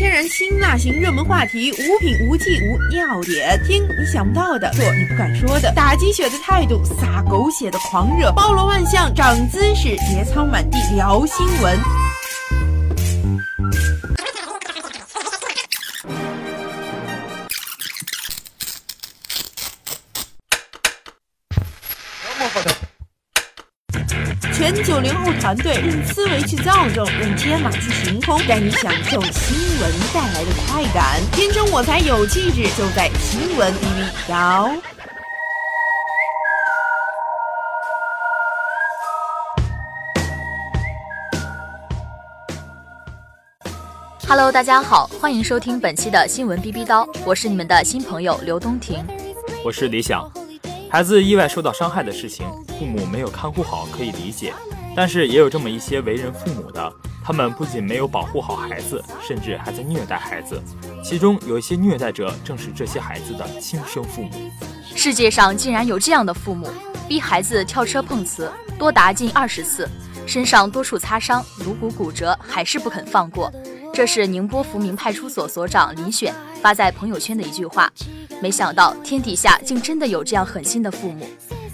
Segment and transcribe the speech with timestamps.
[0.00, 11.78] 天然辛辣型热门话题，无品无忌无尿点，听你想不到的，做你不敢说的，打鸡血的态度，撒狗血的狂热，包罗万象，长姿势，节操满地，聊新闻。
[24.60, 31.18] 全九零后团队用思维去造就，用天马去行空，带你享受新闻带来的快感。
[31.32, 34.70] 天生我材有气质，就在新闻 B B 摇。
[44.28, 49.02] Hello，大家好，欢迎收听本期的新闻 B B 刀，我是你们的新朋友刘东婷，
[49.64, 50.30] 我是李想。
[50.90, 52.46] 孩子意外受到伤害的事情，
[52.80, 54.54] 父母没有看护好可以理解，
[54.96, 56.90] 但是也有这么一些为人父母的，
[57.22, 60.58] 他们不仅没有保护好孩子，甚至还在虐待孩子。
[61.04, 64.30] 其中有一些虐待者正是这些孩子的亲生父母。
[64.96, 66.68] 世界上竟然有这样的父母，
[67.06, 69.86] 逼孩子跳车碰瓷多达近二十次，
[70.26, 73.52] 身上多处擦伤，颅骨骨折，还是不肯放过。
[73.92, 77.92] 这是宁波福明派出所所长林选发在朋友圈的一句话。
[78.40, 81.26] 没想到天底下竟真的有这样狠心的父母，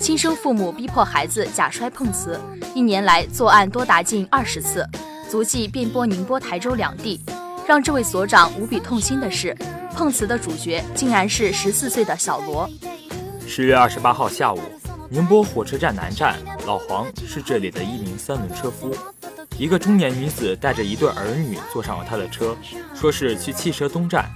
[0.00, 2.40] 亲生父母逼迫孩子假摔碰瓷，
[2.74, 4.88] 一年来作案多达近二十次，
[5.28, 7.20] 足迹遍布宁波、台州两地。
[7.66, 9.54] 让这位所长无比痛心的是，
[9.94, 12.68] 碰瓷的主角竟然是十四岁的小罗。
[13.46, 14.58] 十月二十八号下午，
[15.10, 18.96] 宁波火车站南站，老黄是这里的一名三轮车夫。
[19.58, 22.56] 一个中年女子带着一对儿女坐上了他的车，
[22.94, 24.30] 说是去汽车东站。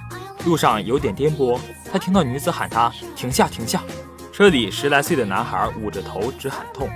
[0.45, 1.59] 路上有点颠簸，
[1.91, 3.83] 他听到女子喊他停下停下。
[4.35, 6.91] 车里十来岁的男孩捂着头直喊痛。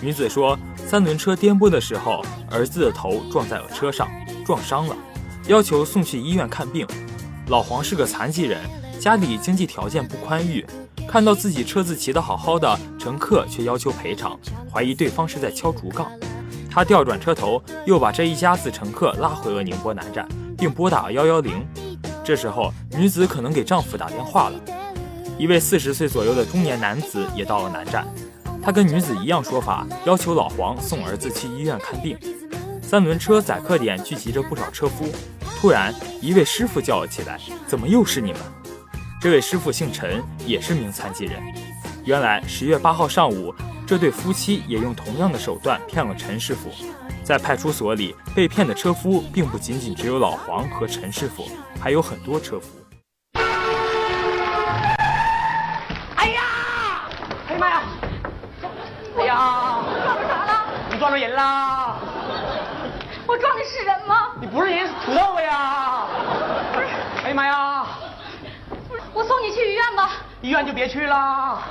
[0.00, 4.08] 女子说，三轮车颠簸的时候，儿子的头撞在了车上，
[4.44, 4.96] 撞伤了，
[5.48, 6.86] 要求送去医院看病。
[7.48, 8.60] 老黄是个残疾人，
[9.00, 10.64] 家里经济条件不宽裕，
[11.08, 14.38] 看到自己车子骑得好好的，乘客却要求赔偿，
[14.72, 16.08] 怀疑对方是在敲竹杠。
[16.70, 20.24] 他调转车头，又把这一家子乘客拉回了宁波南站，
[20.56, 21.66] 并拨打了幺幺零。
[22.22, 24.60] 这时候，女子可能给丈夫打电话了。
[25.38, 28.06] 一位四十岁左右的中年男子也到了南站，
[28.62, 32.18] 他跟女子一样说法，要求老黄送儿子去医院看病。
[32.80, 35.06] 三轮车载客点聚集着不少车夫，
[35.60, 37.38] 突然，一位师傅叫了起来
[37.68, 38.40] ：“怎么又是你们？”
[39.20, 41.42] 这位师傅姓陈，也是名残疾人。
[42.04, 43.54] 原来十月八号上午，
[43.86, 46.70] 这对夫妻也用同样的手段骗了陈师傅。
[47.22, 51.44] 在派出所里被骗的车夫，并不仅仅只有老黄和陈师傅，
[51.78, 52.68] 还有很多车夫。
[57.56, 57.82] 呀妈呀！
[59.18, 59.78] 哎呀！
[60.04, 60.64] 撞着啥了？
[60.90, 61.96] 你撞着人了！
[63.26, 64.32] 我撞的是人吗？
[64.40, 66.02] 你不是人，是土豆子呀！
[66.74, 66.86] 不是。
[67.24, 67.86] 哎呀妈呀！
[69.14, 70.10] 我送你去医院吧。
[70.42, 71.62] 医院就别去了。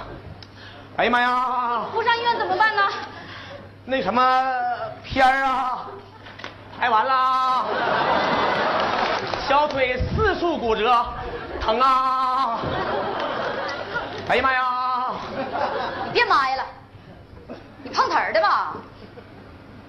[0.97, 1.81] 哎呀妈呀！
[1.93, 2.81] 不上医院怎么办呢？
[3.85, 4.43] 那什么
[5.03, 5.85] 片儿啊，
[6.79, 7.65] 拍完了，
[9.47, 11.05] 小腿四处骨折，
[11.61, 12.57] 疼啊！
[14.27, 14.65] 哎呀妈呀！
[16.05, 16.63] 你别妈呀了，
[17.83, 18.73] 你碰瓷儿的吧？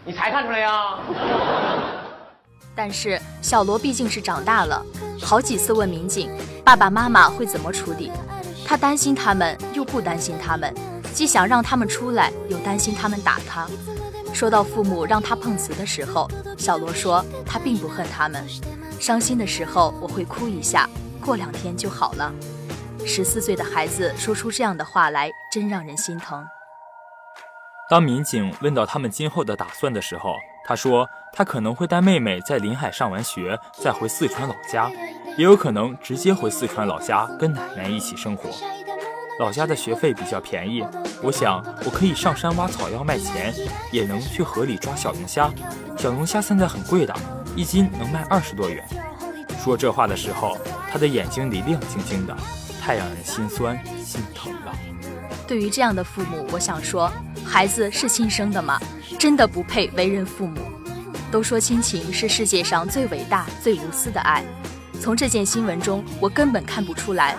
[0.06, 0.98] 你才看出来呀？
[2.76, 4.80] 但是小罗毕竟是长大了，
[5.20, 6.30] 好几次问民警
[6.64, 8.12] 爸爸妈妈会怎么处理，
[8.64, 10.72] 他担心他们，又不担心他们。
[11.12, 13.66] 既想让他们出来，又担心他们打他。
[14.32, 18.46] 说到父母让他碰瓷的时候，小罗说他并不恨他们。
[19.00, 20.88] 伤心的时候我会哭一下，
[21.20, 22.32] 过两天就好了。
[23.04, 26.46] 十四岁的孩子说出这样的话来，真让人心疼。
[27.88, 34.90] 当民警问到他们今后的打算的时候，他说他可能会带妹妹在临海上完学，再回四川老家，
[35.36, 38.50] 也有可能直接回四川老家跟奶奶一起生活。
[39.38, 40.84] 老家的学费比较便宜，
[41.22, 43.54] 我想我可以上山挖草药卖钱，
[43.92, 45.48] 也能去河里抓小龙虾。
[45.96, 47.14] 小龙虾现在很贵的，
[47.54, 48.84] 一斤能卖二十多元。
[49.62, 50.58] 说这话的时候，
[50.90, 52.36] 他的眼睛里亮晶晶的，
[52.80, 54.72] 太让人心酸心疼了。
[55.46, 57.12] 对于这样的父母，我想说，
[57.46, 58.78] 孩子是亲生的吗？
[59.18, 60.60] 真的不配为人父母。
[61.30, 64.44] 都说亲情是世界上最伟大、最无私的爱，
[65.00, 67.36] 从这件新闻中，我根本看不出来。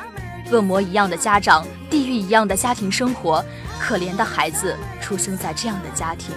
[0.51, 3.43] 恶魔一样的家长，地狱一样的家庭生活，
[3.79, 6.33] 可怜的孩子出生在这样的家庭。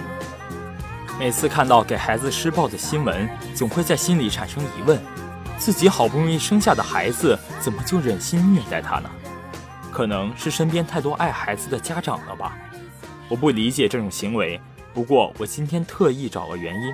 [1.17, 4.99] 每次看到给孩子施暴的新闻，总会在心里产生疑问：
[5.57, 9.09] 自己好不容易生下的孩子，怎么就忍心虐待他呢？
[9.91, 12.57] 可能是身边太多爱孩子的家长了吧？
[13.31, 14.59] 我不理解这种行为，
[14.93, 16.93] 不过我今天特意找了原因，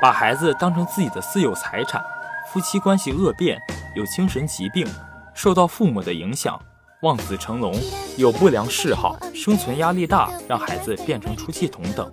[0.00, 2.02] 把孩子当成自己的私有财产。
[2.50, 3.60] 夫妻关系恶变，
[3.94, 4.86] 有精神疾病，
[5.34, 6.58] 受到父母的影响，
[7.02, 7.78] 望子成龙，
[8.16, 12.10] 有不良嗜好，生存压力大，让孩子变成出气筒等。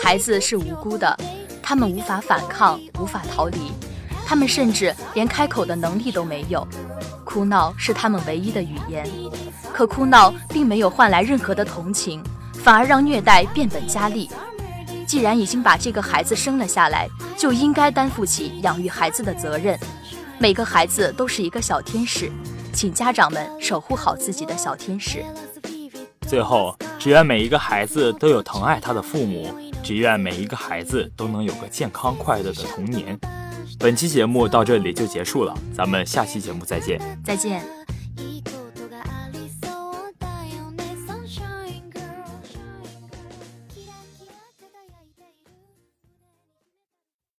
[0.00, 1.18] 孩子是无辜的，
[1.60, 3.72] 他们无法反抗，无法逃离，
[4.24, 6.64] 他们甚至连开口的能力都没有。
[7.24, 9.04] 哭闹是他们唯一的语言，
[9.72, 12.22] 可哭闹并没有换来任何的同情，
[12.64, 14.30] 反而让虐待变本加厉。
[15.06, 17.06] 既然已经把这个孩子生了下来，
[17.36, 19.78] 就应该担负起养育孩子的责任。
[20.38, 22.32] 每个孩子都是一个小天使，
[22.72, 25.22] 请家长们守护好自己的小天使。
[26.26, 33.18] 最后，只愿每一个孩子都有疼爱他的父母，只愿每一个孩子都能有个健康快乐的童年。
[33.78, 36.98] 本期节目到这里就结束了，咱们下期节目再见。
[37.22, 37.83] 再见。